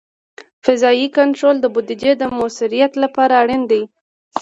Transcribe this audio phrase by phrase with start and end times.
[0.65, 3.37] قضایي کنټرول د بودیجې د مؤثریت لپاره
[3.71, 3.83] دی.